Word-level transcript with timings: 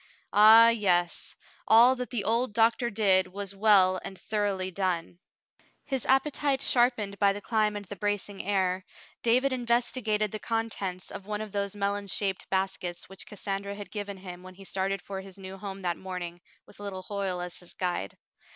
Ah, 0.33 0.69
yes, 0.69 1.35
all 1.67 1.95
that 1.95 2.09
the 2.09 2.23
old 2.23 2.53
doctor 2.55 2.89
did 2.89 3.27
was 3.27 3.53
well 3.53 4.01
and 4.03 4.19
thoroughly 4.19 4.71
done. 4.71 5.19
His 5.85 6.07
appetite 6.07 6.63
sharpened 6.63 7.19
by 7.19 7.33
the 7.33 7.39
climb 7.39 7.75
and 7.75 7.85
the 7.85 7.95
bracing 7.95 8.43
air, 8.43 8.83
David 9.21 9.53
investigated 9.53 10.31
the 10.31 10.39
contents 10.39 11.11
of 11.11 11.27
one 11.27 11.41
of 11.41 11.51
those 11.51 11.75
melon 11.75 12.07
shaped 12.07 12.49
baskets 12.49 13.09
which 13.09 13.27
Cassandra 13.27 13.75
had 13.75 13.91
given 13.91 14.17
him 14.17 14.41
when 14.41 14.55
he 14.55 14.65
started 14.65 15.03
for 15.03 15.21
his 15.21 15.37
new 15.37 15.55
home 15.55 15.83
that 15.83 15.97
morning, 15.97 16.41
with 16.65 16.79
little 16.79 17.03
Hoyle 17.03 17.39
as 17.39 17.57
his 17.57 17.75
guide. 17.75 18.17